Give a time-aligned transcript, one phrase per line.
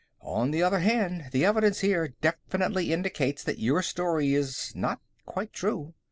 [0.23, 5.53] "On the other hand, the evidence here definitely indicates that your story is not quite
[5.53, 5.93] true.